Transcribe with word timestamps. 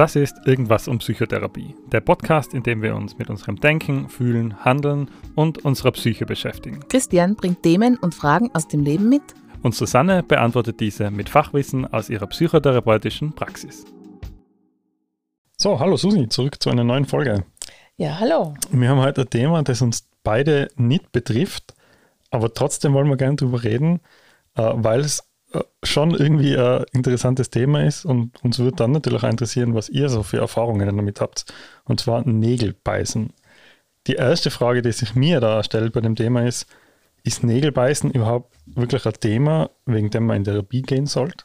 Das 0.00 0.16
ist 0.16 0.46
Irgendwas 0.46 0.88
um 0.88 0.96
Psychotherapie, 0.96 1.74
der 1.92 2.00
Podcast, 2.00 2.54
in 2.54 2.62
dem 2.62 2.80
wir 2.80 2.96
uns 2.96 3.18
mit 3.18 3.28
unserem 3.28 3.60
Denken, 3.60 4.08
Fühlen, 4.08 4.64
Handeln 4.64 5.10
und 5.34 5.62
unserer 5.62 5.92
Psyche 5.92 6.24
beschäftigen. 6.24 6.80
Christian 6.88 7.36
bringt 7.36 7.62
Themen 7.62 7.98
und 7.98 8.14
Fragen 8.14 8.50
aus 8.54 8.66
dem 8.66 8.82
Leben 8.82 9.10
mit. 9.10 9.20
Und 9.60 9.74
Susanne 9.74 10.22
beantwortet 10.22 10.80
diese 10.80 11.10
mit 11.10 11.28
Fachwissen 11.28 11.84
aus 11.84 12.08
ihrer 12.08 12.26
psychotherapeutischen 12.28 13.34
Praxis. 13.34 13.84
So, 15.58 15.78
hallo 15.78 15.98
Susi, 15.98 16.30
zurück 16.30 16.62
zu 16.62 16.70
einer 16.70 16.82
neuen 16.82 17.04
Folge. 17.04 17.44
Ja, 17.98 18.18
hallo. 18.18 18.54
Wir 18.70 18.88
haben 18.88 19.00
heute 19.00 19.20
ein 19.20 19.28
Thema, 19.28 19.62
das 19.62 19.82
uns 19.82 20.08
beide 20.22 20.68
nicht 20.76 21.12
betrifft, 21.12 21.74
aber 22.30 22.54
trotzdem 22.54 22.94
wollen 22.94 23.10
wir 23.10 23.18
gerne 23.18 23.36
darüber 23.36 23.64
reden, 23.64 24.00
äh, 24.54 24.62
weil 24.76 25.00
es 25.00 25.29
schon 25.82 26.14
irgendwie 26.14 26.56
ein 26.56 26.84
interessantes 26.92 27.50
Thema 27.50 27.84
ist 27.84 28.04
und 28.04 28.42
uns 28.44 28.58
würde 28.58 28.76
dann 28.76 28.92
natürlich 28.92 29.22
auch 29.22 29.28
interessieren, 29.28 29.74
was 29.74 29.88
ihr 29.88 30.08
so 30.08 30.22
für 30.22 30.38
Erfahrungen 30.38 30.96
damit 30.96 31.20
habt. 31.20 31.44
Und 31.84 32.00
zwar 32.00 32.26
Nägelbeißen. 32.26 33.32
Die 34.06 34.14
erste 34.14 34.50
Frage, 34.50 34.82
die 34.82 34.92
sich 34.92 35.14
mir 35.14 35.40
da 35.40 35.62
stellt 35.62 35.92
bei 35.92 36.00
dem 36.00 36.16
Thema 36.16 36.46
ist, 36.46 36.66
ist 37.22 37.42
Nägelbeißen 37.42 38.10
überhaupt 38.12 38.54
wirklich 38.66 39.04
ein 39.06 39.12
Thema, 39.14 39.70
wegen 39.84 40.10
dem 40.10 40.26
man 40.26 40.38
in 40.38 40.44
Therapie 40.44 40.82
gehen 40.82 41.06
sollte? 41.06 41.44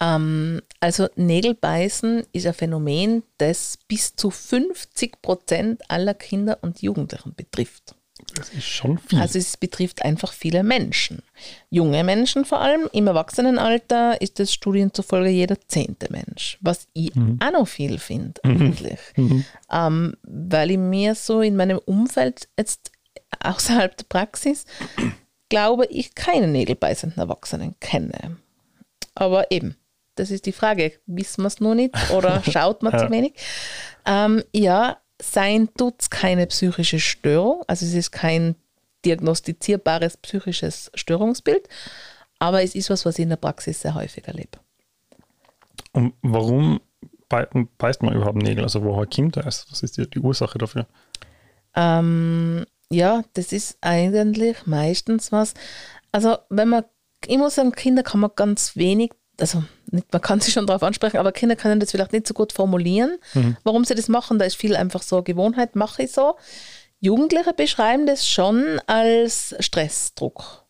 Ähm, 0.00 0.62
also 0.80 1.08
Nägelbeißen 1.16 2.24
ist 2.32 2.46
ein 2.46 2.54
Phänomen, 2.54 3.22
das 3.38 3.78
bis 3.88 4.14
zu 4.16 4.30
50 4.30 5.20
Prozent 5.20 5.82
aller 5.90 6.14
Kinder 6.14 6.58
und 6.62 6.80
Jugendlichen 6.80 7.34
betrifft. 7.34 7.94
Das 8.34 8.50
ist 8.50 8.64
schon 8.64 8.98
viel. 8.98 9.20
Also 9.20 9.38
es 9.38 9.56
betrifft 9.56 10.02
einfach 10.02 10.32
viele 10.32 10.62
Menschen. 10.62 11.22
Junge 11.70 12.04
Menschen 12.04 12.44
vor 12.44 12.60
allem. 12.60 12.88
Im 12.92 13.06
Erwachsenenalter 13.06 14.20
ist 14.20 14.38
das 14.38 14.52
Studien 14.52 14.92
zufolge 14.92 15.30
jeder 15.30 15.56
zehnte 15.68 16.10
Mensch, 16.10 16.58
was 16.60 16.88
ich 16.92 17.14
mhm. 17.14 17.38
auch 17.42 17.52
noch 17.52 17.68
viel 17.68 17.98
finde 17.98 18.42
eigentlich. 18.44 18.98
Mhm. 19.16 19.44
Ähm, 19.70 20.16
weil 20.22 20.70
ich 20.70 20.78
mir 20.78 21.14
so 21.14 21.40
in 21.40 21.56
meinem 21.56 21.78
Umfeld 21.78 22.48
jetzt 22.58 22.90
außerhalb 23.40 23.96
der 23.96 24.04
Praxis 24.08 24.66
glaube 25.48 25.86
ich 25.86 26.14
keine 26.14 26.48
nägelbeißenden 26.48 27.18
Erwachsenen 27.18 27.78
kenne. 27.80 28.36
Aber 29.14 29.50
eben, 29.50 29.76
das 30.16 30.30
ist 30.30 30.46
die 30.46 30.52
Frage. 30.52 30.92
Wissen 31.06 31.42
wir 31.42 31.48
es 31.48 31.60
nur 31.60 31.74
nicht 31.74 31.94
oder 32.10 32.42
schaut 32.50 32.82
man 32.82 32.98
zu 32.98 33.10
wenig? 33.10 33.34
Ähm, 34.04 34.42
ja, 34.52 34.98
sein 35.20 35.68
tut 35.76 35.94
es 36.00 36.10
keine 36.10 36.46
psychische 36.46 37.00
Störung, 37.00 37.62
also 37.66 37.86
es 37.86 37.94
ist 37.94 38.12
kein 38.12 38.56
diagnostizierbares 39.04 40.16
psychisches 40.18 40.90
Störungsbild, 40.94 41.68
aber 42.38 42.62
es 42.62 42.74
ist 42.74 42.90
was, 42.90 43.06
was 43.06 43.18
ich 43.18 43.22
in 43.22 43.30
der 43.30 43.36
Praxis 43.36 43.80
sehr 43.80 43.94
häufig 43.94 44.26
erlebe. 44.26 44.58
Und 45.92 46.14
warum 46.22 46.80
beißt 47.28 48.02
man 48.02 48.14
überhaupt 48.14 48.36
Nägel? 48.36 48.64
Also 48.64 48.82
woher 48.82 49.06
kommt 49.06 49.36
das? 49.36 49.66
Was 49.70 49.82
ist 49.82 49.96
die, 49.96 50.08
die 50.08 50.18
Ursache 50.18 50.58
dafür? 50.58 50.86
Ähm, 51.74 52.66
ja, 52.90 53.24
das 53.34 53.52
ist 53.52 53.78
eigentlich 53.80 54.66
meistens 54.66 55.32
was. 55.32 55.54
Also 56.12 56.38
wenn 56.50 56.68
man, 56.68 56.84
ich 57.26 57.38
muss 57.38 57.56
sagen, 57.56 57.72
Kinder 57.72 58.02
kann 58.02 58.20
man 58.20 58.30
ganz 58.36 58.76
wenig 58.76 59.12
also 59.40 59.64
nicht, 59.90 60.12
man 60.12 60.22
kann 60.22 60.40
sich 60.40 60.54
schon 60.54 60.66
darauf 60.66 60.82
ansprechen, 60.82 61.18
aber 61.18 61.32
Kinder 61.32 61.56
können 61.56 61.80
das 61.80 61.90
vielleicht 61.90 62.12
nicht 62.12 62.26
so 62.26 62.34
gut 62.34 62.52
formulieren, 62.52 63.18
mhm. 63.34 63.56
warum 63.64 63.84
sie 63.84 63.94
das 63.94 64.08
machen. 64.08 64.38
Da 64.38 64.44
ist 64.44 64.56
viel 64.56 64.76
einfach 64.76 65.02
so 65.02 65.22
Gewohnheit, 65.22 65.76
mache 65.76 66.04
ich 66.04 66.12
so. 66.12 66.36
Jugendliche 67.00 67.52
beschreiben 67.52 68.06
das 68.06 68.26
schon 68.26 68.80
als 68.86 69.54
Stressdruck. 69.60 70.64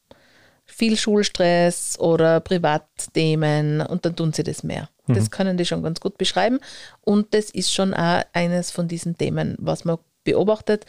Viel 0.64 0.96
Schulstress 0.96 1.98
oder 1.98 2.40
Privatthemen 2.40 3.80
und 3.80 4.04
dann 4.04 4.16
tun 4.16 4.32
sie 4.32 4.42
das 4.42 4.62
mehr. 4.62 4.88
Mhm. 5.06 5.14
Das 5.14 5.30
können 5.30 5.56
die 5.56 5.64
schon 5.64 5.82
ganz 5.82 6.00
gut 6.00 6.18
beschreiben. 6.18 6.58
Und 7.00 7.32
das 7.32 7.50
ist 7.50 7.72
schon 7.72 7.94
auch 7.94 8.22
eines 8.32 8.70
von 8.70 8.88
diesen 8.88 9.16
Themen, 9.16 9.54
was 9.58 9.84
man 9.84 9.98
beobachtet 10.24 10.84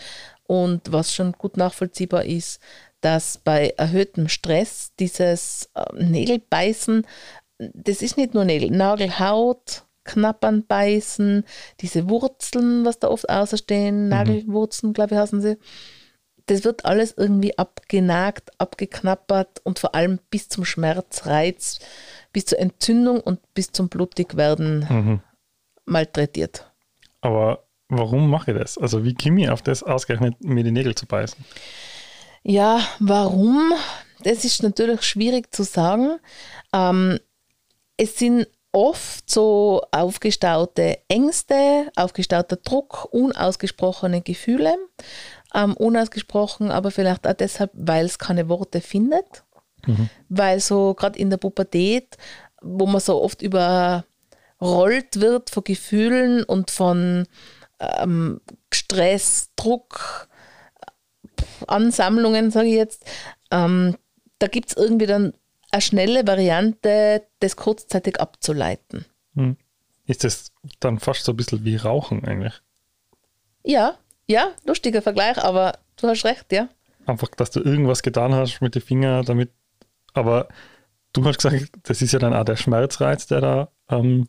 und 0.48 0.92
was 0.92 1.14
schon 1.14 1.34
gut 1.34 1.58
nachvollziehbar 1.58 2.26
ist, 2.26 2.60
dass 3.02 3.38
bei 3.38 3.74
erhöhtem 3.78 4.28
Stress 4.28 4.92
dieses 5.00 5.70
äh, 5.76 6.04
Nägelbeißen 6.04 7.06
das 7.60 8.02
ist 8.02 8.18
nicht 8.18 8.34
nur 8.34 8.46
Nägel, 8.46 8.72
Nagelhaut, 8.72 9.84
Knappern, 10.04 10.66
Beißen, 10.66 11.44
diese 11.82 12.10
Wurzeln, 12.10 12.86
was 12.86 13.00
da 13.00 13.10
oft 13.10 13.30
außerstehen, 13.30 14.04
mhm. 14.04 14.10
Nagelwurzeln, 14.10 14.94
glaube 14.94 15.16
ich, 15.16 15.22
heißen 15.22 15.42
sie. 15.42 15.58
Das 16.48 16.64
wird 16.64 16.86
alles 16.86 17.14
irgendwie 17.18 17.58
abgenagt, 17.58 18.52
abgeknappert 18.58 19.60
und 19.64 19.80
vor 19.80 19.96
allem 19.96 20.20
bis 20.30 20.48
zum 20.48 20.64
Schmerzreiz, 20.64 21.80
bis 22.32 22.46
zur 22.46 22.60
Entzündung 22.60 23.20
und 23.20 23.40
bis 23.54 23.74
zum 23.74 23.90
Blutigwerden 23.90 24.88
mhm. 24.90 25.20
malträtiert. 25.86 26.72
Aber 27.20 27.66
warum 27.90 28.30
mache 28.30 28.52
ich 28.52 28.58
das? 28.58 28.78
Also 28.78 29.04
wie 29.04 29.14
komme 29.14 29.42
ich 29.42 29.50
auf 29.50 29.62
das 29.62 29.84
ausgerechnet, 29.84 30.42
mir 30.42 30.64
die 30.64 30.72
Nägel 30.72 30.96
zu 30.96 31.06
beißen? 31.06 31.44
Ja, 32.44 32.80
warum? 33.00 33.74
Das 34.24 34.46
ist 34.46 34.64
natürlich 34.64 35.04
schwierig 35.04 35.54
zu 35.54 35.64
sagen. 35.64 36.18
Ähm, 36.74 37.20
es 37.98 38.18
sind 38.18 38.48
oft 38.72 39.30
so 39.30 39.82
aufgestaute 39.92 41.00
Ängste, 41.08 41.92
aufgestauter 41.96 42.58
Druck, 42.58 43.08
unausgesprochene 43.12 44.22
Gefühle. 44.22 44.76
Ähm, 45.54 45.76
unausgesprochen, 45.76 46.72
aber 46.72 46.92
vielleicht 46.92 47.26
auch 47.26 47.34
deshalb, 47.34 47.72
weil 47.74 48.06
es 48.06 48.20
keine 48.20 48.50
Worte 48.50 48.82
findet. 48.82 49.44
Mhm. 49.86 50.10
Weil 50.30 50.60
so 50.60 50.94
gerade 50.94 51.18
in 51.18 51.30
der 51.30 51.38
Pubertät, 51.38 52.18
wo 52.62 52.86
man 52.86 53.00
so 53.02 53.22
oft 53.22 53.42
überrollt 53.42 54.04
wird 55.16 55.50
von 55.50 55.64
Gefühlen 55.64 56.44
und 56.44 56.70
von 56.70 57.28
ähm, 57.80 58.42
Stress, 58.74 59.50
Druck, 59.56 60.28
Ansammlungen, 61.68 62.52
sage 62.52 62.68
ich 62.68 62.76
jetzt, 62.76 63.06
ähm, 63.52 63.96
da 64.40 64.48
gibt 64.48 64.70
es 64.70 64.78
irgendwie 64.78 65.06
dann 65.06 65.34
eine 65.72 65.82
schnelle 65.82 66.26
Variante, 66.26 67.28
das 67.40 67.56
kurzzeitig 67.56 68.20
abzuleiten. 68.20 69.06
Hm. 69.36 69.58
Ist 70.06 70.24
das 70.24 70.52
dann 70.80 71.00
fast 71.00 71.26
so 71.26 71.34
ein 71.34 71.38
bisschen 71.38 71.66
wie 71.66 71.76
Rauchen 71.76 72.24
eigentlich? 72.26 72.54
Ja, 73.64 73.98
ja, 74.28 74.52
lustiger 74.66 75.02
Vergleich, 75.02 75.38
aber 75.38 75.80
du 75.98 76.08
hast 76.08 76.24
recht, 76.26 76.52
ja. 76.52 76.70
Einfach, 77.06 77.30
dass 77.30 77.52
du 77.52 77.62
irgendwas 77.62 78.02
getan 78.02 78.34
hast 78.34 78.62
mit 78.62 78.76
den 78.76 78.82
Fingern, 78.82 79.26
damit, 79.26 79.52
aber 80.14 80.48
du 81.14 81.26
hast 81.26 81.42
gesagt, 81.42 81.72
das 81.84 82.02
ist 82.02 82.14
ja 82.14 82.20
dann 82.20 82.34
auch 82.34 82.46
der 82.46 82.56
Schmerzreiz, 82.56 83.28
der 83.28 83.42
da 83.42 83.72
ähm, 83.90 84.28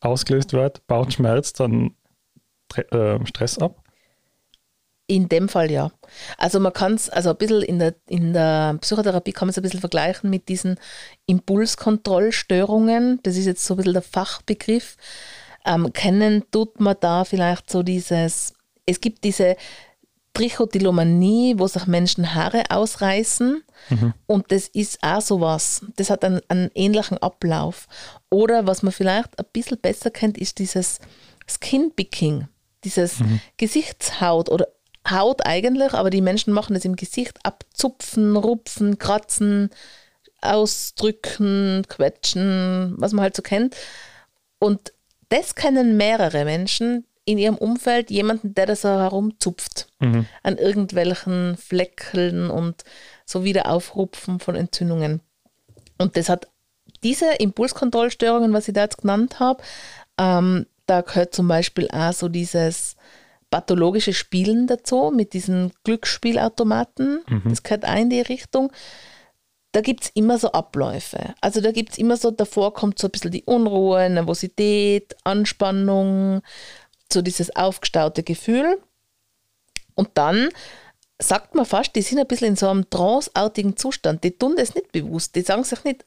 ausgelöst 0.00 0.52
wird. 0.52 0.86
Baut 0.86 1.12
Schmerz 1.12 1.52
dann 1.52 1.94
äh, 2.74 3.24
Stress 3.26 3.58
ab? 3.58 3.82
In 5.08 5.28
dem 5.28 5.48
Fall 5.48 5.70
ja. 5.70 5.92
Also 6.36 6.58
man 6.58 6.72
kann 6.72 6.94
es, 6.94 7.08
also 7.08 7.30
ein 7.30 7.36
bisschen 7.36 7.62
in 7.62 7.78
der, 7.78 7.94
in 8.08 8.32
der 8.32 8.76
Psychotherapie 8.80 9.32
kann 9.32 9.46
man 9.46 9.50
es 9.50 9.58
ein 9.58 9.62
bisschen 9.62 9.80
vergleichen 9.80 10.30
mit 10.30 10.48
diesen 10.48 10.80
Impulskontrollstörungen. 11.26 13.20
Das 13.22 13.36
ist 13.36 13.46
jetzt 13.46 13.64
so 13.64 13.74
ein 13.74 13.76
bisschen 13.76 13.92
der 13.92 14.02
Fachbegriff. 14.02 14.96
Ähm, 15.64 15.92
kennen 15.92 16.44
tut 16.50 16.80
man 16.80 16.96
da 16.98 17.24
vielleicht 17.24 17.70
so 17.70 17.84
dieses, 17.84 18.52
es 18.84 19.00
gibt 19.00 19.22
diese 19.22 19.56
Trichotillomanie, 20.32 21.54
wo 21.56 21.68
sich 21.68 21.86
Menschen 21.86 22.34
Haare 22.34 22.64
ausreißen. 22.70 23.62
Mhm. 23.90 24.14
Und 24.26 24.50
das 24.50 24.66
ist 24.68 24.98
auch 25.02 25.20
sowas. 25.20 25.82
Das 25.94 26.10
hat 26.10 26.24
einen, 26.24 26.40
einen 26.48 26.70
ähnlichen 26.74 27.18
Ablauf. 27.18 27.86
Oder 28.28 28.66
was 28.66 28.82
man 28.82 28.92
vielleicht 28.92 29.38
ein 29.38 29.46
bisschen 29.52 29.78
besser 29.78 30.10
kennt, 30.10 30.36
ist 30.36 30.58
dieses 30.58 30.98
Skinpicking 31.48 32.48
dieses 32.86 33.20
mhm. 33.20 33.40
Gesichtshaut 33.56 34.48
oder 34.48 34.68
Haut 35.10 35.46
eigentlich, 35.46 35.92
aber 35.94 36.10
die 36.10 36.20
Menschen 36.20 36.52
machen 36.52 36.76
es 36.76 36.84
im 36.84 36.96
Gesicht 36.96 37.38
abzupfen, 37.42 38.36
rupfen, 38.36 38.98
kratzen, 38.98 39.70
ausdrücken, 40.40 41.84
quetschen, 41.88 42.94
was 42.98 43.12
man 43.12 43.22
halt 43.22 43.36
so 43.36 43.42
kennt. 43.42 43.76
Und 44.58 44.92
das 45.28 45.54
kennen 45.54 45.96
mehrere 45.96 46.44
Menschen 46.44 47.04
in 47.24 47.38
ihrem 47.38 47.56
Umfeld, 47.56 48.10
jemanden, 48.10 48.54
der 48.54 48.66
da 48.66 48.76
so 48.76 48.88
herumzupft 48.88 49.88
mhm. 49.98 50.26
an 50.42 50.58
irgendwelchen 50.58 51.56
Fleckeln 51.56 52.50
und 52.50 52.84
so 53.24 53.42
wieder 53.42 53.68
Aufrupfen 53.68 54.38
von 54.38 54.54
Entzündungen. 54.54 55.20
Und 55.98 56.16
das 56.16 56.28
hat 56.28 56.48
diese 57.02 57.32
Impulskontrollstörungen, 57.34 58.52
was 58.52 58.68
ich 58.68 58.74
da 58.74 58.82
jetzt 58.82 58.98
genannt 58.98 59.40
habe, 59.40 59.62
ähm, 60.18 60.66
da 60.86 61.00
gehört 61.00 61.34
zum 61.34 61.48
Beispiel 61.48 61.88
auch 61.90 62.12
so 62.12 62.28
dieses 62.28 62.96
pathologische 63.50 64.12
Spielen 64.12 64.66
dazu 64.66 65.12
mit 65.14 65.32
diesen 65.32 65.72
Glücksspielautomaten. 65.84 67.22
Mhm. 67.28 67.42
Das 67.44 67.62
gehört 67.62 67.86
auch 67.86 67.96
in 67.96 68.10
die 68.10 68.20
Richtung. 68.20 68.72
Da 69.72 69.80
gibt 69.80 70.04
es 70.04 70.10
immer 70.14 70.38
so 70.38 70.52
Abläufe. 70.52 71.34
Also 71.40 71.60
da 71.60 71.70
gibt 71.70 71.92
es 71.92 71.98
immer 71.98 72.16
so, 72.16 72.30
davor 72.30 72.72
kommt 72.72 72.98
so 72.98 73.08
ein 73.08 73.10
bisschen 73.10 73.30
die 73.30 73.44
Unruhe, 73.44 74.08
Nervosität, 74.08 75.14
Anspannung, 75.24 76.40
so 77.12 77.22
dieses 77.22 77.54
aufgestaute 77.54 78.22
Gefühl. 78.22 78.80
Und 79.94 80.10
dann 80.14 80.48
sagt 81.18 81.54
man 81.54 81.66
fast, 81.66 81.94
die 81.96 82.02
sind 82.02 82.18
ein 82.18 82.26
bisschen 82.26 82.48
in 82.48 82.56
so 82.56 82.68
einem 82.68 82.88
tranceartigen 82.90 83.76
Zustand. 83.76 84.24
Die 84.24 84.36
tun 84.36 84.54
das 84.56 84.74
nicht 84.74 84.92
bewusst. 84.92 85.34
Die 85.34 85.42
sagen 85.42 85.64
sich 85.64 85.82
nicht, 85.84 86.04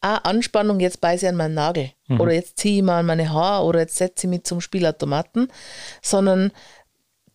ah, 0.00 0.16
Anspannung, 0.16 0.80
jetzt 0.80 1.00
beiße 1.00 1.26
ich 1.26 1.28
an 1.28 1.36
meinen 1.36 1.54
Nagel 1.54 1.90
mhm. 2.08 2.20
oder 2.20 2.32
jetzt 2.32 2.58
ziehe 2.58 2.78
ich 2.78 2.82
mal 2.82 3.00
an 3.00 3.06
meine 3.06 3.30
Haare 3.30 3.64
oder 3.64 3.80
jetzt 3.80 3.96
setze 3.96 4.26
ich 4.26 4.30
mich 4.30 4.44
zum 4.44 4.60
Spielautomaten, 4.60 5.48
sondern 6.02 6.52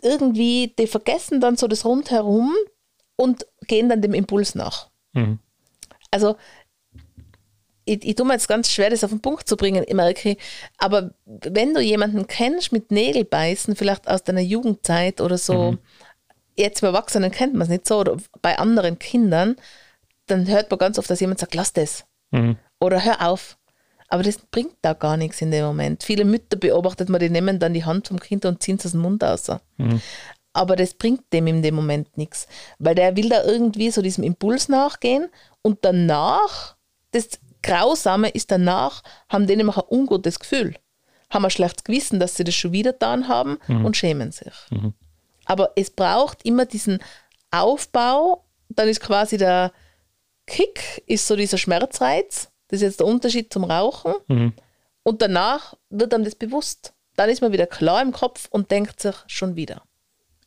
irgendwie, 0.01 0.73
die 0.77 0.88
vergessen 0.88 1.41
dann 1.41 1.57
so 1.57 1.67
das 1.67 1.85
Rundherum 1.85 2.53
und 3.15 3.45
gehen 3.67 3.89
dann 3.89 4.01
dem 4.01 4.13
Impuls 4.13 4.56
nach. 4.56 4.89
Mhm. 5.13 5.39
Also 6.12 6.35
ich, 7.85 8.03
ich 8.03 8.15
tue 8.15 8.25
mir 8.25 8.33
jetzt 8.33 8.47
ganz 8.47 8.69
schwer, 8.69 8.89
das 8.89 9.03
auf 9.03 9.12
den 9.12 9.21
Punkt 9.21 9.47
zu 9.47 9.57
bringen, 9.57 9.83
ich 9.88 9.94
merke, 9.94 10.38
aber 10.77 11.12
wenn 11.25 11.73
du 11.73 11.81
jemanden 11.81 12.27
kennst 12.27 12.71
mit 12.71 12.91
Nägelbeißen, 12.91 13.75
vielleicht 13.75 14.07
aus 14.07 14.23
deiner 14.23 14.41
Jugendzeit 14.41 15.21
oder 15.21 15.38
so, 15.38 15.73
mhm. 15.73 15.79
jetzt 16.56 16.81
bei 16.81 16.88
Erwachsenen 16.88 17.31
kennt 17.31 17.53
man 17.53 17.63
es 17.63 17.69
nicht 17.69 17.88
so, 17.88 18.00
oder 18.00 18.17
bei 18.41 18.57
anderen 18.57 18.97
Kindern, 19.00 19.56
dann 20.25 20.47
hört 20.47 20.71
man 20.71 20.79
ganz 20.79 20.97
oft, 20.97 21.09
dass 21.09 21.19
jemand 21.19 21.39
sagt, 21.39 21.53
lass 21.53 21.73
das. 21.73 22.06
Mhm. 22.31 22.57
Oder 22.80 23.04
hör 23.04 23.27
auf. 23.27 23.57
Aber 24.07 24.24
das 24.24 24.38
bringt 24.38 24.75
da 24.81 24.94
gar 24.94 25.18
nichts 25.18 25.42
in 25.42 25.51
dem 25.51 25.66
Moment. 25.66 26.04
Viele 26.04 26.25
Mütter 26.25 26.57
beobachtet 26.57 27.10
man, 27.10 27.19
die 27.19 27.30
nehmen 27.30 27.60
dann 27.60 27.74
die 27.74 27.86
Hand 27.86 28.07
vom 28.07 28.19
Kind 28.19 28.45
und 28.45 28.62
ziehen 28.62 28.77
es 28.77 28.86
aus 28.86 28.92
dem 28.92 29.01
Mund 29.01 29.24
aus. 29.24 29.48
Mhm. 29.77 30.01
Aber 30.54 30.75
das 30.75 30.94
bringt 30.94 31.33
dem 31.33 31.48
in 31.48 31.62
dem 31.62 31.75
Moment 31.75 32.18
nichts. 32.18 32.48
Weil 32.77 32.95
der 32.95 33.18
will 33.18 33.30
da 33.30 33.44
irgendwie 33.44 33.89
so 33.92 34.01
diesem 34.01 34.24
Impuls 34.24 34.69
nachgehen 34.69 35.30
und 35.62 35.80
danach, 35.81 36.75
das 37.12 37.39
Grausame 37.62 38.30
ist 38.30 38.51
danach, 38.51 39.01
haben 39.27 39.48
die 39.48 39.56
nämlich 39.56 39.75
ein 39.75 39.83
ungutes 39.89 40.39
Gefühl. 40.39 40.75
Haben 41.31 41.45
ein 41.45 41.51
schlechtes 41.51 41.83
Gewissen, 41.83 42.19
dass 42.19 42.36
sie 42.36 42.44
das 42.44 42.54
schon 42.54 42.72
wieder 42.72 42.94
getan 42.94 43.27
haben 43.27 43.57
mhm. 43.68 43.86
und 43.86 43.98
schämen 43.98 44.31
sich. 44.31 44.54
Mhm. 44.69 44.94
Aber 45.45 45.72
es 45.75 45.89
braucht 45.89 46.45
immer 46.45 46.66
diesen 46.66 47.00
Aufbau, 47.51 48.45
dann 48.69 48.88
ist 48.88 49.01
quasi 49.01 49.38
der, 49.38 49.72
Kick 50.47 51.03
ist 51.07 51.27
so 51.27 51.36
dieser 51.36 51.57
Schmerzreiz. 51.57 52.50
Das 52.68 52.77
ist 52.77 52.81
jetzt 52.81 53.00
der 53.00 53.07
Unterschied 53.07 53.51
zum 53.51 53.63
Rauchen. 53.63 54.13
Mhm. 54.27 54.53
Und 55.03 55.21
danach 55.21 55.75
wird 55.89 56.13
einem 56.13 56.24
das 56.24 56.36
bewusst. 56.36 56.94
Dann 57.15 57.30
ist 57.30 57.42
man 57.42 57.51
wieder 57.51 57.68
klar 57.68 58.01
im 58.01 58.12
Kopf 58.12 58.47
und 58.50 58.71
denkt 58.71 59.00
sich 59.00 59.15
schon 59.27 59.56
wieder. 59.56 59.83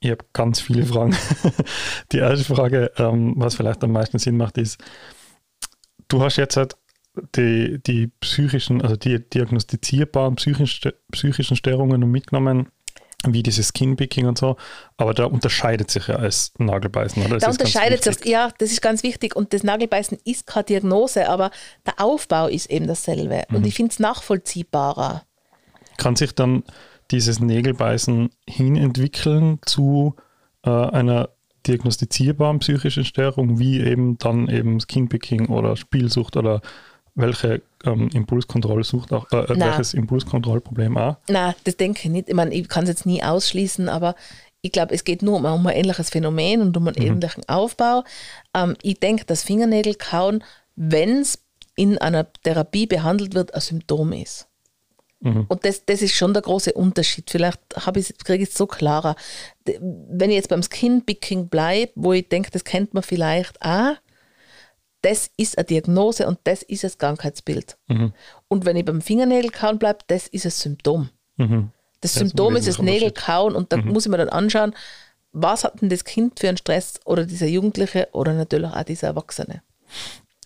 Ich 0.00 0.10
habe 0.10 0.24
ganz 0.32 0.60
viele 0.60 0.84
Fragen. 0.84 1.16
Die 2.12 2.18
erste 2.18 2.54
Frage, 2.54 2.92
ähm, 2.98 3.34
was 3.36 3.56
vielleicht 3.56 3.82
am 3.82 3.92
meisten 3.92 4.18
Sinn 4.18 4.36
macht, 4.36 4.58
ist, 4.58 4.78
du 6.08 6.22
hast 6.22 6.36
jetzt 6.36 6.56
halt 6.56 6.76
die, 7.34 7.80
die 7.84 8.08
psychischen, 8.20 8.80
also 8.80 8.94
die 8.94 9.18
diagnostizierbaren 9.18 10.36
psychischen, 10.36 10.92
psychischen 11.10 11.56
Störungen 11.56 12.08
mitgenommen 12.08 12.68
wie 13.26 13.42
dieses 13.42 13.68
Skinpicking 13.68 14.26
und 14.26 14.38
so, 14.38 14.56
aber 14.96 15.12
da 15.12 15.24
unterscheidet 15.24 15.90
sich 15.90 16.06
ja 16.06 16.16
als 16.16 16.52
Nagelbeißen. 16.58 17.24
Oder? 17.26 17.38
Da 17.38 17.50
unterscheidet 17.50 18.04
sich, 18.04 18.24
ja, 18.24 18.50
das 18.58 18.70
ist 18.70 18.80
ganz 18.80 19.02
wichtig 19.02 19.34
und 19.34 19.52
das 19.52 19.64
Nagelbeißen 19.64 20.18
ist 20.24 20.46
keine 20.46 20.64
Diagnose, 20.64 21.28
aber 21.28 21.50
der 21.84 22.00
Aufbau 22.00 22.46
ist 22.46 22.70
eben 22.70 22.86
dasselbe 22.86 23.42
mhm. 23.48 23.56
und 23.56 23.66
ich 23.66 23.74
finde 23.74 23.90
es 23.90 23.98
nachvollziehbarer. 23.98 25.24
Kann 25.96 26.14
sich 26.14 26.34
dann 26.34 26.62
dieses 27.10 27.40
Nägelbeißen 27.40 28.30
hinentwickeln 28.46 29.58
zu 29.64 30.14
äh, 30.64 30.70
einer 30.70 31.30
diagnostizierbaren 31.66 32.60
psychischen 32.60 33.04
Störung, 33.04 33.58
wie 33.58 33.80
eben 33.80 34.16
dann 34.18 34.48
eben 34.48 34.78
Skinpicking 34.78 35.46
oder 35.46 35.76
Spielsucht 35.76 36.36
oder 36.36 36.60
welche 37.18 37.62
ähm, 37.84 38.08
Impulskontrollsucht 38.14 39.12
auch, 39.12 39.30
äh, 39.32 39.48
welches 39.58 39.94
Impulskontrollproblem 39.94 40.96
auch? 40.96 41.16
Nein, 41.28 41.54
das 41.64 41.76
denke 41.76 42.00
ich 42.04 42.10
nicht. 42.10 42.28
Ich 42.28 42.34
meine, 42.34 42.54
ich 42.54 42.68
kann 42.68 42.84
es 42.84 42.90
jetzt 42.90 43.06
nie 43.06 43.22
ausschließen, 43.22 43.88
aber 43.88 44.14
ich 44.60 44.72
glaube, 44.72 44.94
es 44.94 45.04
geht 45.04 45.22
nur 45.22 45.36
um, 45.36 45.44
um, 45.44 45.66
ein 45.66 45.76
ähnliches 45.76 46.10
Phänomen 46.10 46.62
und 46.62 46.76
um 46.76 46.88
einen 46.88 46.96
mhm. 46.98 47.06
ähnlichen 47.06 47.48
Aufbau. 47.48 48.04
Ähm, 48.54 48.76
ich 48.82 49.00
denke, 49.00 49.24
dass 49.24 49.42
Fingernägelkauen, 49.42 50.44
wenn 50.76 51.20
es 51.20 51.40
in 51.76 51.98
einer 51.98 52.32
Therapie 52.42 52.86
behandelt 52.86 53.34
wird, 53.34 53.54
ein 53.54 53.60
Symptom 53.60 54.12
ist. 54.12 54.48
Mhm. 55.20 55.46
Und 55.48 55.64
das, 55.64 55.84
das 55.84 56.02
ist 56.02 56.14
schon 56.14 56.32
der 56.32 56.42
große 56.42 56.72
Unterschied. 56.72 57.30
Vielleicht 57.30 57.60
kriege 58.24 58.42
ich 58.42 58.50
es 58.50 58.56
so 58.56 58.66
klarer. 58.66 59.16
Wenn 59.64 60.30
ich 60.30 60.36
jetzt 60.36 60.48
beim 60.48 60.62
Skinpicking 60.62 61.48
bleibe, 61.48 61.92
wo 61.96 62.12
ich 62.12 62.28
denke, 62.28 62.50
das 62.50 62.64
kennt 62.64 62.94
man 62.94 63.02
vielleicht 63.02 63.60
auch, 63.60 63.94
das 65.02 65.30
ist 65.36 65.58
eine 65.58 65.64
Diagnose 65.64 66.26
und 66.26 66.38
das 66.44 66.62
ist 66.62 66.84
das 66.84 66.98
Krankheitsbild. 66.98 67.76
Mhm. 67.88 68.12
Und 68.48 68.64
wenn 68.64 68.76
ich 68.76 68.84
beim 68.84 69.00
Fingernägelkauen 69.00 69.78
bleibe, 69.78 70.00
das 70.06 70.26
ist 70.26 70.44
ein 70.44 70.50
Symptom. 70.50 71.10
Mhm. 71.36 71.70
Das, 72.00 72.14
das, 72.14 72.20
Symptom 72.20 72.56
ist 72.56 72.68
das 72.68 72.80
Nägelkauen 72.80 73.54
und 73.54 73.72
da 73.72 73.76
mhm. 73.76 73.92
muss 73.92 74.06
ich 74.06 74.10
mir 74.10 74.18
dann 74.18 74.28
anschauen, 74.28 74.74
was 75.32 75.64
hat 75.64 75.80
denn 75.80 75.88
das 75.88 76.04
Kind 76.04 76.40
für 76.40 76.48
einen 76.48 76.56
Stress 76.56 77.00
oder 77.04 77.24
dieser 77.24 77.46
Jugendliche 77.46 78.08
oder 78.12 78.34
natürlich 78.34 78.70
auch 78.70 78.82
dieser 78.82 79.08
Erwachsene. 79.08 79.62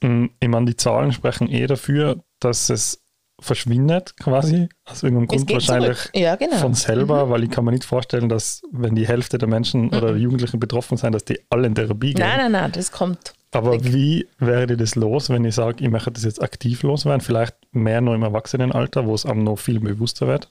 Mm, 0.02 0.26
ich 0.40 0.48
meine, 0.48 0.66
die 0.66 0.76
Zahlen 0.76 1.12
sprechen 1.12 1.48
eh 1.48 1.66
dafür, 1.66 2.22
dass 2.40 2.68
es 2.68 3.02
verschwindet 3.40 4.16
quasi, 4.18 4.68
aus 4.84 5.02
irgendeinem 5.02 5.28
Grund 5.28 5.50
wahrscheinlich 5.52 5.98
ja, 6.14 6.36
genau. 6.36 6.56
von 6.56 6.74
selber, 6.74 7.26
mhm. 7.26 7.30
weil 7.30 7.44
ich 7.44 7.50
kann 7.50 7.64
mir 7.64 7.72
nicht 7.72 7.84
vorstellen, 7.84 8.28
dass 8.28 8.62
wenn 8.70 8.94
die 8.94 9.06
Hälfte 9.06 9.38
der 9.38 9.48
Menschen 9.48 9.86
mhm. 9.86 9.94
oder 9.94 10.14
Jugendlichen 10.14 10.60
betroffen 10.60 10.96
sind, 10.96 11.12
dass 11.12 11.24
die 11.24 11.40
alle 11.50 11.66
in 11.66 11.74
Therapie 11.74 12.14
gehen. 12.14 12.24
Nein, 12.24 12.38
nein, 12.38 12.52
nein, 12.52 12.72
das 12.72 12.92
kommt. 12.92 13.34
Aber 13.52 13.72
weg. 13.72 13.92
wie 13.92 14.28
wäre 14.38 14.76
das 14.76 14.94
los, 14.94 15.30
wenn 15.30 15.44
ich 15.44 15.54
sage, 15.54 15.84
ich 15.84 15.90
möchte 15.90 16.10
das 16.10 16.24
jetzt 16.24 16.42
aktiv 16.42 16.82
loswerden, 16.82 17.20
vielleicht 17.20 17.54
mehr 17.70 18.00
noch 18.00 18.14
im 18.14 18.22
Erwachsenenalter, 18.22 19.06
wo 19.06 19.14
es 19.14 19.26
einem 19.26 19.44
noch 19.44 19.58
viel 19.58 19.78
bewusster 19.78 20.26
wird? 20.26 20.50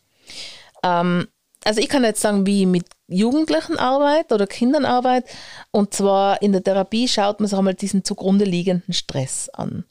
Ähm, 0.84 1.28
also 1.64 1.82
ich 1.82 1.90
kann 1.90 2.04
jetzt 2.04 2.22
sagen, 2.22 2.46
wie 2.46 2.66
mit 2.66 2.86
Jugendlichen 3.08 3.78
Arbeit 3.78 4.32
oder 4.32 4.48
Kindern 4.48 4.86
Arbeit. 4.86 5.26
Und 5.72 5.94
zwar 5.94 6.42
in 6.42 6.54
der 6.54 6.64
Therapie 6.64 7.08
schaut 7.08 7.40
man 7.40 7.50
sich 7.50 7.58
einmal 7.58 7.74
diesen 7.74 8.04
zugrunde 8.04 8.46
liegenden 8.46 8.94
Stress 8.94 9.50
an. 9.50 9.84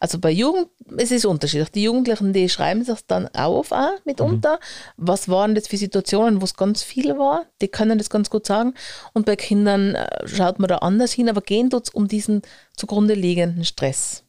Also 0.00 0.18
bei 0.18 0.30
Jugend, 0.30 0.68
es 0.96 1.10
ist 1.10 1.24
unterschiedlich. 1.24 1.70
Die 1.70 1.84
Jugendlichen, 1.84 2.32
die 2.32 2.48
schreiben 2.48 2.84
sich 2.84 3.00
dann 3.06 3.28
auf 3.28 3.72
auch 3.72 4.04
mitunter. 4.04 4.54
Mhm. 4.54 4.58
Was 4.96 5.28
waren 5.28 5.54
das 5.54 5.68
für 5.68 5.76
Situationen, 5.76 6.40
wo 6.40 6.44
es 6.44 6.56
ganz 6.56 6.82
viel 6.82 7.18
war? 7.18 7.46
Die 7.60 7.68
können 7.68 7.98
das 7.98 8.10
ganz 8.10 8.30
gut 8.30 8.46
sagen. 8.46 8.74
Und 9.12 9.26
bei 9.26 9.36
Kindern 9.36 9.94
äh, 9.94 10.26
schaut 10.26 10.58
man 10.58 10.68
da 10.68 10.78
anders 10.78 11.12
hin, 11.12 11.28
aber 11.28 11.40
gehen 11.40 11.70
es 11.72 11.90
um 11.90 12.08
diesen 12.08 12.42
zugrunde 12.76 13.14
liegenden 13.14 13.64
Stress. 13.64 14.24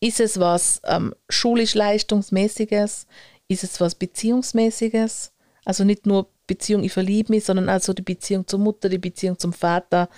Ist 0.00 0.20
es 0.20 0.38
was 0.38 0.80
ähm, 0.84 1.14
schulisch 1.28 1.74
leistungsmäßiges? 1.74 3.06
Ist 3.48 3.64
es 3.64 3.80
was 3.80 3.94
beziehungsmäßiges? 3.94 5.32
Also 5.64 5.84
nicht 5.84 6.06
nur 6.06 6.30
Beziehung, 6.46 6.82
ich 6.84 6.92
verliebe 6.92 7.32
mich, 7.32 7.44
sondern 7.44 7.68
also 7.68 7.92
die 7.92 8.02
Beziehung 8.02 8.46
zur 8.46 8.58
Mutter, 8.58 8.88
die 8.88 8.98
Beziehung 8.98 9.38
zum 9.38 9.52
Vater. 9.52 10.08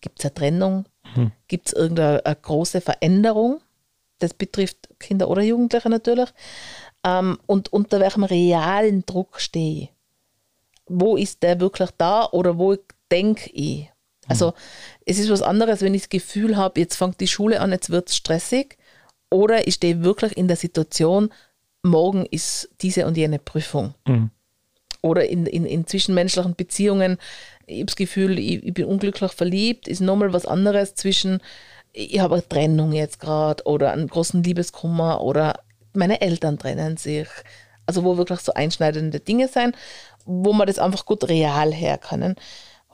Gibt 0.00 0.18
es 0.18 0.24
eine 0.24 0.34
Trennung? 0.34 0.84
Mhm. 1.14 1.32
Gibt 1.48 1.68
es 1.68 1.72
irgendeine 1.72 2.22
große 2.42 2.80
Veränderung? 2.80 3.60
Das 4.18 4.34
betrifft 4.34 4.88
Kinder 4.98 5.28
oder 5.28 5.42
Jugendliche 5.42 5.88
natürlich, 5.88 6.30
ähm, 7.04 7.38
und 7.46 7.72
unter 7.72 8.00
welchem 8.00 8.24
realen 8.24 9.04
Druck 9.06 9.40
stehe 9.40 9.82
ich. 9.82 9.92
Wo 10.86 11.16
ist 11.16 11.42
der 11.42 11.60
wirklich 11.60 11.90
da 11.98 12.26
oder 12.26 12.58
wo 12.58 12.76
denke 13.10 13.50
ich? 13.50 13.90
Also 14.28 14.54
es 15.04 15.18
ist 15.18 15.30
was 15.30 15.42
anderes, 15.42 15.82
wenn 15.82 15.94
ich 15.94 16.02
das 16.02 16.08
Gefühl 16.08 16.56
habe, 16.56 16.80
jetzt 16.80 16.96
fängt 16.96 17.20
die 17.20 17.28
Schule 17.28 17.60
an, 17.60 17.70
jetzt 17.70 17.90
wird 17.90 18.08
es 18.08 18.16
stressig, 18.16 18.76
oder 19.30 19.66
ich 19.66 19.74
stehe 19.74 20.02
wirklich 20.02 20.36
in 20.36 20.48
der 20.48 20.56
Situation, 20.56 21.32
morgen 21.82 22.26
ist 22.26 22.68
diese 22.80 23.06
und 23.06 23.16
jene 23.16 23.38
Prüfung. 23.38 23.94
Mhm. 24.06 24.30
Oder 25.02 25.28
in, 25.28 25.46
in, 25.46 25.64
in 25.64 25.86
zwischenmenschlichen 25.86 26.56
Beziehungen, 26.56 27.18
ich 27.66 27.76
habe 27.76 27.86
das 27.86 27.96
Gefühl, 27.96 28.38
ich, 28.38 28.64
ich 28.64 28.74
bin 28.74 28.86
unglücklich 28.86 29.32
verliebt, 29.32 29.86
ist 29.88 30.00
nochmal 30.00 30.32
was 30.32 30.46
anderes 30.46 30.94
zwischen 30.94 31.40
ich 31.96 32.20
habe 32.20 32.34
eine 32.34 32.48
Trennung 32.48 32.92
jetzt 32.92 33.20
gerade 33.20 33.64
oder 33.64 33.92
einen 33.92 34.08
großen 34.08 34.42
Liebeskummer 34.42 35.22
oder 35.22 35.60
meine 35.94 36.20
Eltern 36.20 36.58
trennen 36.58 36.96
sich. 36.98 37.28
Also 37.86 38.04
wo 38.04 38.16
wirklich 38.18 38.40
so 38.40 38.52
einschneidende 38.52 39.20
Dinge 39.20 39.48
sein, 39.48 39.72
wo 40.24 40.52
man 40.52 40.66
das 40.66 40.78
einfach 40.78 41.06
gut 41.06 41.28
real 41.28 41.72
her 41.72 41.98
können 41.98 42.36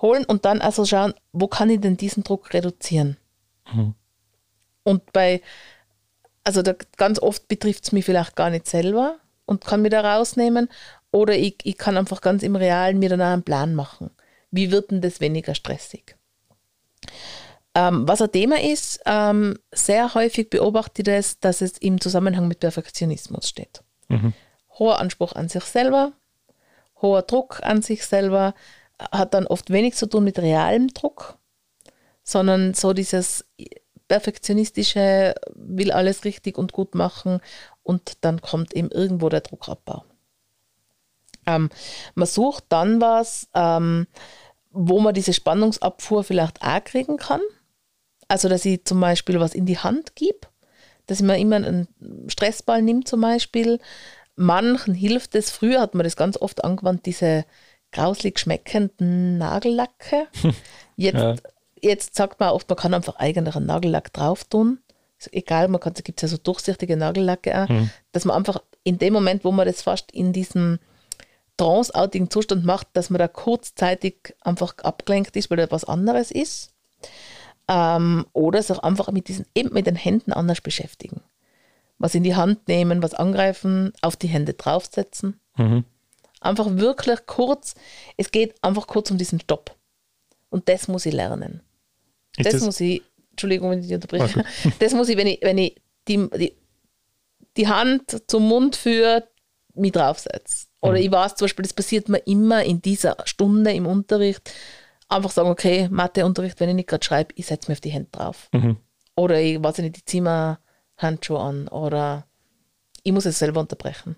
holen 0.03 0.25
und 0.25 0.45
dann 0.45 0.61
also 0.61 0.85
schauen, 0.85 1.15
wo 1.33 1.47
kann 1.47 1.71
ich 1.71 1.81
denn 1.81 1.97
diesen 1.97 2.25
Druck 2.25 2.53
reduzieren? 2.53 3.17
Mhm. 3.73 3.95
Und 4.83 5.13
bei, 5.13 5.41
also 6.45 6.61
da, 6.61 6.75
ganz 6.97 7.21
oft 7.21 7.49
betrifft 7.49 7.85
es 7.85 7.93
mich 7.93 8.05
vielleicht 8.05 8.37
gar 8.37 8.51
nicht 8.51 8.67
selber 8.67 9.17
und 9.47 9.65
kann 9.65 9.81
mich 9.81 9.93
da 9.93 10.01
rausnehmen 10.01 10.69
oder 11.13 11.37
ich, 11.37 11.59
ich 11.63 11.79
kann 11.79 11.97
einfach 11.97 12.21
ganz 12.21 12.43
im 12.43 12.57
Realen 12.57 12.99
mir 12.99 13.09
dann 13.09 13.21
einen 13.21 13.45
Plan 13.45 13.75
machen. 13.75 14.11
Wie 14.51 14.71
wird 14.71 14.91
denn 14.91 15.01
das 15.01 15.21
weniger 15.21 15.55
stressig? 15.55 16.17
Ähm, 17.75 18.07
was 18.07 18.21
ein 18.21 18.33
Thema 18.33 18.61
ist, 18.61 19.01
ähm, 19.07 19.59
sehr 19.73 20.15
häufig 20.15 20.51
beobachte 20.51 21.03
ich 21.03 21.05
das, 21.05 21.41
dass 21.41 21.63
es 21.63 21.79
im 21.79 22.01
Zusammenhang 22.01 22.47
mit 22.47 22.61
Perfektionismus 22.61 23.49
steht. 23.49 23.83
Mhm. 24.09 24.35
Hoher 24.79 24.99
Anspruch 24.99 25.33
an 25.33 25.49
sich 25.49 25.65
selber, 25.65 26.13
hoher 27.01 27.23
Druck 27.23 27.61
an 27.63 27.83
sich 27.83 28.05
selber, 28.05 28.55
hat 29.11 29.35
dann 29.35 29.47
oft 29.47 29.71
wenig 29.71 29.95
zu 29.95 30.07
tun 30.07 30.25
mit 30.25 30.39
realem 30.39 30.89
Druck, 30.89 31.39
sondern 32.23 32.75
so 32.75 32.93
dieses 32.93 33.45
perfektionistische, 34.07 35.35
will 35.55 35.91
alles 35.91 36.25
richtig 36.25 36.59
und 36.59 36.73
gut 36.73 36.95
machen 36.95 37.41
und 37.83 38.19
dann 38.21 38.43
kommt 38.43 38.75
eben 38.75 38.91
irgendwo 38.91 39.31
der 39.31 39.41
Druckabbau. 39.41 40.05
Ähm, 41.47 41.71
man 42.15 42.27
sucht 42.27 42.65
dann 42.69 43.01
was, 43.01 43.49
ähm, 43.55 44.07
wo 44.71 45.01
man 45.01 45.15
diese 45.15 45.33
Spannungsabfuhr 45.33 46.25
vielleicht 46.25 46.63
auch 46.63 46.85
kriegen 46.85 47.17
kann. 47.17 47.41
Also, 48.33 48.49
dass 48.49 48.65
ich 48.65 48.83
zum 48.87 48.99
Beispiel 48.99 49.39
was 49.41 49.55
in 49.55 49.67
die 49.67 49.77
Hand 49.77 50.17
gebe. 50.17 50.49
dass 51.05 51.21
man 51.21 51.39
immer 51.39 51.57
einen 51.57 51.87
Stressball 52.29 52.81
nimmt 52.81 53.07
zum 53.07 53.21
Beispiel. 53.21 53.79
Manchen 54.37 54.95
hilft 54.95 55.35
es. 55.35 55.51
Früher 55.51 55.83
hat 55.83 55.95
man 55.95 56.05
das 56.05 56.17
ganz 56.17 56.39
oft 56.39 56.65
angewandt, 56.65 57.05
diese 57.05 57.45
grauslig 57.91 58.39
schmeckenden 58.39 59.37
Nagellacke. 59.37 60.29
Jetzt, 60.97 61.19
ja. 61.19 61.35
jetzt 61.83 62.15
sagt 62.15 62.41
man 62.41 62.51
oft, 62.51 62.69
man 62.71 62.79
kann 62.79 62.95
einfach 62.95 63.17
eigentlich 63.17 63.55
einen 63.55 63.67
Nagellack 63.67 64.13
drauf 64.15 64.45
tun. 64.45 64.79
Ist 65.19 65.33
egal, 65.35 65.69
man 65.69 65.81
kann, 65.81 65.93
da 65.93 66.01
gibt 66.01 66.23
es 66.23 66.31
ja 66.31 66.37
so 66.37 66.43
durchsichtige 66.43 66.97
Nagellacke 66.97 67.65
auch, 67.65 67.69
mhm. 67.69 67.91
dass 68.13 68.25
man 68.25 68.37
einfach 68.37 68.63
in 68.83 68.99
dem 68.99 69.13
Moment, 69.13 69.45
wo 69.45 69.53
man 69.53 69.67
das 69.67 69.83
fast 69.83 70.11
in 70.13 70.33
diesem 70.33 70.79
tranceartigen 71.59 72.31
Zustand 72.31 72.65
macht, 72.65 72.89
dass 72.95 73.11
man 73.11 73.19
da 73.19 73.29
kurzzeitig 73.29 74.35
einfach 74.41 74.79
abgelenkt 74.79 75.37
ist, 75.37 75.51
weil 75.51 75.59
da 75.59 75.71
was 75.71 75.85
anderes 75.85 76.31
ist. 76.31 76.73
Ähm, 77.69 78.27
oder 78.33 78.63
sich 78.63 78.79
einfach 78.79 79.11
mit 79.11 79.29
diesen, 79.29 79.47
eben 79.55 79.73
mit 79.73 79.87
den 79.87 79.97
Händen 79.97 80.33
anders 80.33 80.61
beschäftigen. 80.61 81.21
Was 81.99 82.15
in 82.15 82.25
die 82.25 82.35
Hand 82.35 82.67
nehmen, 82.69 83.03
was 83.03 83.15
angreifen, 83.15 83.93
auf 84.03 84.17
die 84.17 84.27
Hände 84.27 84.55
draufsetzen. 84.55 85.41
Mhm. 85.57 85.85
Einfach 86.41 86.77
wirklich 86.77 87.27
kurz, 87.27 87.75
es 88.17 88.33
geht 88.33 88.55
einfach 88.63 88.87
kurz 88.89 89.11
um 89.11 89.19
diesen 89.19 89.41
Stopp. 89.41 89.77
Und 90.51 90.69
das 90.69 90.89
muss 90.89 91.07
ich 91.07 91.15
lernen. 91.15 91.63
Das, 92.37 92.55
das, 92.55 92.63
muss 92.63 92.81
ich, 92.81 93.03
Entschuldigung, 93.31 93.71
wenn 93.71 93.81
ich 93.81 93.87
dich 93.87 93.95
unterbreche, 93.95 94.41
okay. 94.41 94.73
das 94.81 94.93
muss 94.93 95.09
ich, 95.09 95.17
wenn 95.17 95.29
ich, 95.29 95.39
wenn 95.43 95.59
ich 95.59 95.77
die, 96.09 96.29
die, 96.31 96.57
die 97.57 97.69
Hand 97.69 98.23
zum 98.27 98.49
Mund 98.49 98.77
führe, 98.77 99.29
mich 99.75 99.93
draufsetze. 99.93 100.67
Oder 100.81 100.99
mhm. 100.99 101.05
ich 101.05 101.13
weiß 101.13 101.37
zum 101.37 101.45
Beispiel, 101.45 101.63
das 101.63 101.73
passiert 101.73 102.09
mir 102.09 102.19
immer 102.19 102.65
in 102.65 102.83
dieser 102.83 103.17
Stunde 103.25 103.73
im 103.73 103.87
Unterricht, 103.87 104.53
einfach 105.13 105.31
sagen, 105.31 105.51
okay, 105.51 105.89
Matheunterricht, 105.91 106.61
wenn 106.61 106.69
ich 106.71 106.75
nicht 106.75 106.89
gerade 106.89 107.05
schreibe, 107.05 107.35
ich 107.37 107.47
setze 107.47 107.71
mir 107.71 107.75
auf 107.75 107.81
die 107.81 107.91
Hände 107.91 108.09
drauf. 108.11 108.49
Mhm. 108.53 108.77
Oder 109.15 109.41
ich 109.41 109.63
weiß 109.63 109.79
nicht, 109.79 109.97
die 109.97 110.05
Zimmerhandschuhe 110.05 111.41
an 111.41 111.69
oder 111.69 112.27
ich 113.03 113.13
muss 113.13 113.27
es 113.27 113.39
selber 113.39 113.61
unterbrechen. 113.61 114.17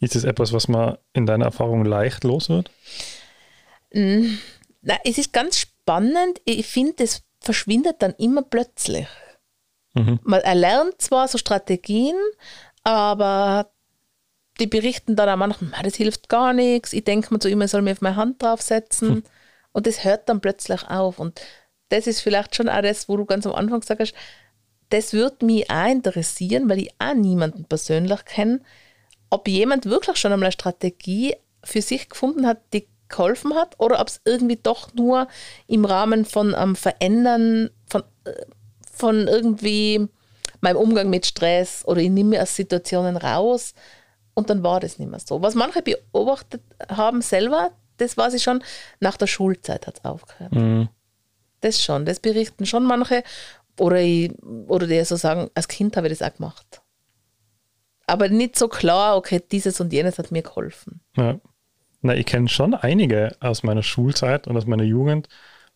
Ist 0.00 0.14
das 0.14 0.24
etwas, 0.24 0.52
was 0.52 0.68
man 0.68 0.98
in 1.12 1.26
deiner 1.26 1.46
Erfahrung 1.46 1.84
leicht 1.84 2.24
los 2.24 2.48
wird? 2.48 2.70
Mm, 3.92 4.34
na, 4.82 4.96
es 5.04 5.18
ist 5.18 5.32
ganz 5.32 5.58
spannend. 5.58 6.40
Ich 6.44 6.66
finde, 6.66 7.04
es 7.04 7.22
verschwindet 7.40 7.96
dann 8.00 8.14
immer 8.14 8.42
plötzlich. 8.42 9.06
Mhm. 9.94 10.20
Man 10.22 10.40
erlernt 10.40 11.00
zwar 11.00 11.28
so 11.28 11.38
Strategien, 11.38 12.16
aber 12.82 13.70
die 14.60 14.66
berichten 14.66 15.16
dann 15.16 15.28
auch 15.28 15.36
manchmal, 15.36 15.82
das 15.82 15.96
hilft 15.96 16.28
gar 16.28 16.52
nichts. 16.52 16.92
Ich 16.92 17.04
denke 17.04 17.32
mir 17.32 17.40
so 17.40 17.48
immer, 17.48 17.64
ich 17.64 17.70
soll 17.70 17.82
mir 17.82 17.92
auf 17.92 18.00
meine 18.00 18.16
Hand 18.16 18.42
draufsetzen. 18.42 19.24
Und 19.72 19.86
das 19.86 20.04
hört 20.04 20.28
dann 20.28 20.40
plötzlich 20.40 20.88
auf. 20.88 21.18
Und 21.18 21.40
das 21.88 22.06
ist 22.06 22.20
vielleicht 22.20 22.54
schon 22.54 22.68
auch 22.68 22.82
das, 22.82 23.08
wo 23.08 23.16
du 23.16 23.24
ganz 23.24 23.46
am 23.46 23.54
Anfang 23.54 23.80
gesagt 23.80 24.00
hast, 24.00 24.14
das 24.90 25.12
würde 25.12 25.46
mich 25.46 25.70
auch 25.70 25.90
interessieren, 25.90 26.68
weil 26.68 26.80
ich 26.80 26.90
auch 26.98 27.14
niemanden 27.14 27.64
persönlich 27.64 28.24
kenne, 28.26 28.60
ob 29.30 29.48
jemand 29.48 29.86
wirklich 29.86 30.18
schon 30.18 30.32
einmal 30.32 30.46
eine 30.46 30.52
Strategie 30.52 31.34
für 31.64 31.80
sich 31.80 32.08
gefunden 32.08 32.46
hat, 32.46 32.58
die 32.74 32.86
geholfen 33.08 33.54
hat, 33.54 33.78
oder 33.78 34.00
ob 34.00 34.08
es 34.08 34.20
irgendwie 34.24 34.58
doch 34.62 34.92
nur 34.94 35.28
im 35.66 35.84
Rahmen 35.84 36.24
von 36.24 36.54
einem 36.54 36.76
Verändern 36.76 37.70
von, 37.88 38.02
äh, 38.24 38.32
von 38.90 39.28
irgendwie 39.28 40.08
meinem 40.60 40.76
Umgang 40.76 41.10
mit 41.10 41.26
Stress 41.26 41.84
oder 41.86 42.00
ich 42.00 42.10
nehme 42.10 42.30
mir 42.30 42.42
aus 42.42 42.56
Situationen 42.56 43.16
raus 43.16 43.74
und 44.34 44.48
dann 44.48 44.62
war 44.62 44.80
das 44.80 44.98
nicht 44.98 45.10
mehr 45.10 45.20
so. 45.20 45.42
Was 45.42 45.54
manche 45.54 45.82
beobachtet 45.82 46.62
haben 46.88 47.20
selber, 47.20 47.72
das 47.98 48.16
weiß 48.16 48.34
ich 48.34 48.42
schon, 48.42 48.62
nach 49.00 49.16
der 49.16 49.26
Schulzeit 49.26 49.86
hat 49.86 49.98
es 49.98 50.04
aufgehört. 50.04 50.52
Mhm. 50.52 50.88
Das 51.60 51.82
schon, 51.82 52.04
das 52.04 52.20
berichten 52.20 52.66
schon 52.66 52.84
manche. 52.84 53.22
Oder, 53.78 54.00
ich, 54.00 54.32
oder 54.42 54.86
die 54.86 55.02
so 55.04 55.16
sagen, 55.16 55.50
als 55.54 55.68
Kind 55.68 55.96
habe 55.96 56.08
ich 56.08 56.18
das 56.18 56.28
auch 56.28 56.34
gemacht. 56.34 56.82
Aber 58.06 58.28
nicht 58.28 58.58
so 58.58 58.68
klar, 58.68 59.16
okay, 59.16 59.40
dieses 59.50 59.80
und 59.80 59.92
jenes 59.92 60.18
hat 60.18 60.30
mir 60.30 60.42
geholfen. 60.42 61.00
Ja. 61.16 61.40
Na, 62.02 62.14
ich 62.14 62.26
kenne 62.26 62.48
schon 62.48 62.74
einige 62.74 63.36
aus 63.40 63.62
meiner 63.62 63.82
Schulzeit 63.82 64.48
und 64.48 64.56
aus 64.56 64.66
meiner 64.66 64.82
Jugend, 64.82 65.28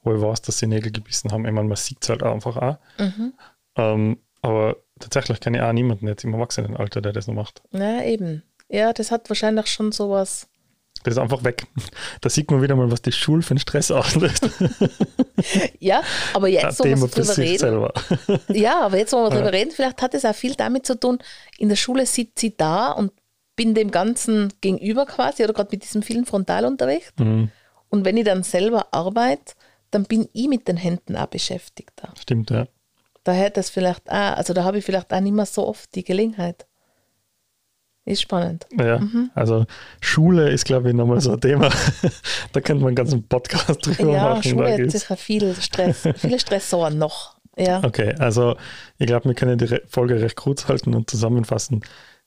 wo 0.02 0.14
ich 0.14 0.20
weiß, 0.20 0.42
dass 0.42 0.58
sie 0.58 0.66
Nägel 0.66 0.90
gebissen 0.90 1.30
haben. 1.30 1.46
Ich 1.46 1.52
meine, 1.52 1.68
man 1.68 1.76
sieht 1.76 2.02
es 2.02 2.08
halt 2.08 2.22
einfach 2.22 2.56
auch. 2.56 2.78
Mhm. 2.98 3.34
Ähm, 3.76 4.18
aber 4.42 4.76
tatsächlich 4.98 5.40
kenne 5.40 5.58
ich 5.58 5.62
auch 5.62 5.72
niemanden 5.72 6.08
jetzt 6.08 6.24
im 6.24 6.34
Erwachsenenalter, 6.34 7.00
der 7.00 7.12
das 7.12 7.28
noch 7.28 7.34
macht. 7.34 7.62
Na, 7.70 8.04
eben. 8.04 8.42
Ja, 8.68 8.92
das 8.92 9.10
hat 9.12 9.30
wahrscheinlich 9.30 9.68
schon 9.68 9.92
sowas. 9.92 10.48
Das 11.06 11.14
ist 11.14 11.18
einfach 11.18 11.44
weg. 11.44 11.68
Da 12.20 12.28
sieht 12.28 12.50
man 12.50 12.62
wieder 12.62 12.74
mal, 12.74 12.90
was 12.90 13.00
die 13.00 13.12
Schule 13.12 13.40
für 13.40 13.52
einen 13.52 13.60
Stress 13.60 13.92
auslöst. 13.92 14.50
ja, 15.78 16.02
aber 16.34 16.48
jetzt, 16.48 16.80
wo 16.80 16.84
wir 16.84 16.96
drüber 16.96 17.36
reden. 17.36 17.58
Selber. 17.58 17.94
ja, 18.48 18.80
aber 18.80 18.98
jetzt, 18.98 19.12
wo 19.12 19.18
wir 19.18 19.30
ja. 19.30 19.36
drüber 19.36 19.52
reden, 19.52 19.70
vielleicht 19.70 20.02
hat 20.02 20.14
es 20.14 20.24
auch 20.24 20.34
viel 20.34 20.56
damit 20.56 20.84
zu 20.84 20.98
tun, 20.98 21.18
in 21.58 21.68
der 21.68 21.76
Schule 21.76 22.06
sitze 22.06 22.48
ich 22.48 22.56
da 22.56 22.90
und 22.90 23.12
bin 23.54 23.76
dem 23.76 23.92
Ganzen 23.92 24.52
gegenüber 24.60 25.06
quasi 25.06 25.44
oder 25.44 25.52
gerade 25.52 25.68
mit 25.70 25.84
diesem 25.84 26.02
vielen 26.02 26.26
Frontalunterricht. 26.26 27.20
Mhm. 27.20 27.52
Und 27.88 28.04
wenn 28.04 28.16
ich 28.16 28.24
dann 28.24 28.42
selber 28.42 28.92
arbeite, 28.92 29.54
dann 29.92 30.06
bin 30.06 30.28
ich 30.32 30.48
mit 30.48 30.66
den 30.66 30.76
Händen 30.76 31.14
auch 31.14 31.26
beschäftigt. 31.26 32.02
Stimmt, 32.20 32.50
ja. 32.50 32.66
Da 33.22 33.30
hätte 33.30 33.60
es 33.60 33.70
vielleicht 33.70 34.10
auch, 34.10 34.36
also 34.36 34.54
da 34.54 34.64
habe 34.64 34.78
ich 34.78 34.84
vielleicht 34.84 35.12
auch 35.12 35.20
nicht 35.20 35.34
mehr 35.34 35.46
so 35.46 35.68
oft 35.68 35.94
die 35.94 36.02
Gelegenheit. 36.02 36.66
Ist 38.06 38.22
spannend. 38.22 38.68
Ja, 38.78 39.00
mhm. 39.00 39.30
also 39.34 39.66
Schule 40.00 40.50
ist, 40.50 40.64
glaube 40.64 40.88
ich, 40.88 40.94
nochmal 40.94 41.20
so 41.20 41.32
ein 41.32 41.40
Thema. 41.40 41.70
da 42.52 42.60
könnte 42.60 42.84
man 42.84 42.90
einen 42.90 42.94
ganzen 42.94 43.24
Podcast 43.24 43.84
drüber 43.84 44.12
ja, 44.12 44.22
machen. 44.22 44.42
Ja, 44.44 44.50
Schule 44.50 44.84
hat 44.84 44.90
sicher 44.92 45.16
viel 45.16 45.54
Stress, 45.56 46.08
viele 46.14 46.38
Stressoren 46.38 46.98
noch. 46.98 47.36
Ja. 47.58 47.82
Okay, 47.82 48.14
also 48.20 48.56
ich 48.98 49.08
glaube, 49.08 49.24
wir 49.24 49.34
können 49.34 49.58
die 49.58 49.80
Folge 49.88 50.20
recht 50.20 50.36
kurz 50.36 50.68
halten 50.68 50.94
und 50.94 51.10
zusammenfassen. 51.10 51.80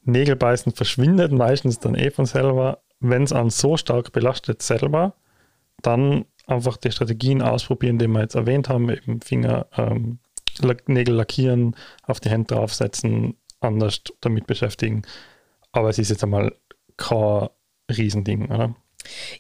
Nägelbeißen 0.04 0.74
verschwindet 0.74 1.32
meistens 1.32 1.80
dann 1.80 1.96
eh 1.96 2.12
von 2.12 2.26
selber. 2.26 2.80
Wenn 3.00 3.24
es 3.24 3.32
einen 3.32 3.50
so 3.50 3.78
stark 3.78 4.12
belastet 4.12 4.62
selber, 4.62 5.14
dann 5.82 6.26
einfach 6.46 6.76
die 6.76 6.92
Strategien 6.92 7.42
ausprobieren, 7.42 8.00
die 8.00 8.08
wir 8.08 8.20
jetzt 8.20 8.36
erwähnt 8.36 8.68
haben, 8.68 8.90
eben 8.90 9.22
Finger, 9.22 9.68
ähm, 9.78 10.20
Nägel 10.88 11.16
lackieren, 11.16 11.74
auf 12.04 12.20
die 12.20 12.30
Hände 12.30 12.56
draufsetzen, 12.56 13.38
anders 13.62 14.02
damit 14.20 14.46
beschäftigen. 14.46 15.04
Aber 15.72 15.90
es 15.90 16.00
ist 16.00 16.10
jetzt 16.10 16.24
einmal 16.24 16.56
kein 16.98 17.50
Riesending, 17.90 18.52
oder? 18.52 18.76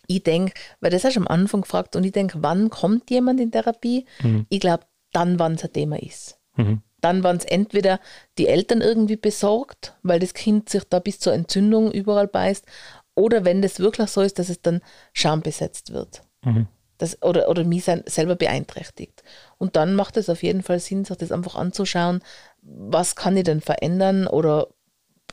Ich 0.07 0.23
denke, 0.23 0.53
weil 0.79 0.91
das 0.91 1.03
hast 1.03 1.15
du 1.15 1.19
am 1.19 1.27
Anfang 1.27 1.61
gefragt 1.61 1.95
und 1.95 2.03
ich 2.03 2.11
denke, 2.11 2.39
wann 2.41 2.69
kommt 2.69 3.09
jemand 3.09 3.39
in 3.39 3.51
Therapie? 3.51 4.05
Mhm. 4.21 4.45
Ich 4.49 4.59
glaube, 4.59 4.85
dann, 5.11 5.39
wann 5.39 5.53
es 5.53 5.63
ein 5.63 5.73
Thema 5.73 6.01
ist. 6.01 6.39
Mhm. 6.55 6.81
Dann 7.01 7.23
waren 7.23 7.37
es 7.37 7.45
entweder 7.45 7.99
die 8.37 8.47
Eltern 8.47 8.81
irgendwie 8.81 9.15
besorgt, 9.15 9.95
weil 10.03 10.19
das 10.19 10.33
Kind 10.33 10.69
sich 10.69 10.83
da 10.83 10.99
bis 10.99 11.19
zur 11.19 11.33
Entzündung 11.33 11.91
überall 11.91 12.27
beißt, 12.27 12.65
oder 13.15 13.43
wenn 13.43 13.61
das 13.61 13.79
wirklich 13.79 14.09
so 14.09 14.21
ist, 14.21 14.39
dass 14.39 14.49
es 14.49 14.61
dann 14.61 14.81
schambesetzt 15.13 15.93
wird. 15.93 16.21
Mhm. 16.43 16.67
Das, 16.97 17.21
oder, 17.21 17.49
oder 17.49 17.63
mich 17.63 17.85
selber 17.85 18.35
beeinträchtigt. 18.35 19.23
Und 19.57 19.75
dann 19.75 19.95
macht 19.95 20.17
es 20.17 20.29
auf 20.29 20.43
jeden 20.43 20.63
Fall 20.63 20.79
Sinn, 20.79 21.05
sich 21.05 21.17
das 21.17 21.31
einfach 21.31 21.55
anzuschauen, 21.55 22.21
was 22.61 23.15
kann 23.15 23.37
ich 23.37 23.45
denn 23.45 23.61
verändern 23.61 24.27
oder 24.27 24.67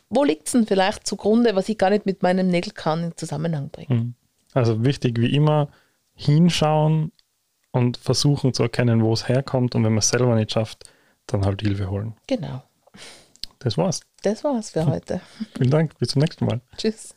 wo 0.08 0.24
liegt 0.24 0.46
es 0.46 0.52
denn 0.52 0.66
vielleicht 0.66 1.06
zugrunde, 1.06 1.56
was 1.56 1.68
ich 1.68 1.78
gar 1.78 1.90
nicht 1.90 2.06
mit 2.06 2.22
meinem 2.22 2.48
Nägelkahn 2.48 3.04
in 3.04 3.16
Zusammenhang 3.16 3.70
bringe. 3.70 3.94
Mhm. 3.94 4.14
Also 4.54 4.84
wichtig 4.84 5.18
wie 5.20 5.34
immer, 5.34 5.68
hinschauen 6.14 7.12
und 7.72 7.96
versuchen 7.98 8.54
zu 8.54 8.62
erkennen, 8.62 9.02
wo 9.02 9.12
es 9.12 9.28
herkommt 9.28 9.74
und 9.74 9.84
wenn 9.84 9.92
man 9.92 9.98
es 9.98 10.08
selber 10.08 10.34
nicht 10.34 10.52
schafft, 10.52 10.84
dann 11.26 11.44
halt 11.44 11.60
Hilfe 11.60 11.90
holen. 11.90 12.14
Genau. 12.26 12.62
Das 13.58 13.76
war's. 13.76 14.00
Das 14.22 14.44
war's 14.44 14.70
für 14.70 14.86
heute. 14.86 15.20
Vielen 15.56 15.70
Dank, 15.70 15.98
bis 15.98 16.10
zum 16.10 16.20
nächsten 16.20 16.46
Mal. 16.46 16.60
Tschüss. 16.76 17.15